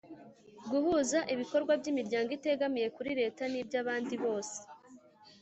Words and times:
guhuza 0.71 1.19
ibikorwa 1.33 1.73
by'imiryango 1.79 2.29
itegamiye 2.37 2.87
kuri 2.95 3.11
leta 3.19 3.43
n'iby'abandi 3.51 4.15
bose 4.23 4.57